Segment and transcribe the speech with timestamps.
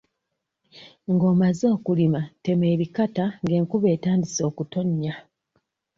[1.11, 5.13] Ng'omaze okulima tema ebikata ng'enkuba etandise okutonnya.